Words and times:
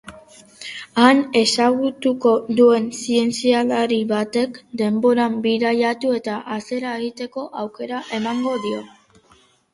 Han 1.01 1.19
ezagutuko 1.41 2.31
duen 2.59 2.87
zientzialari 3.01 3.99
batek 4.13 4.57
denboran 4.83 5.37
bidaiatu 5.45 6.17
eta 6.23 6.41
atzera 6.57 6.97
egiteko 7.05 7.47
aukera 7.65 8.03
emango 8.23 8.59
dio. 8.67 8.83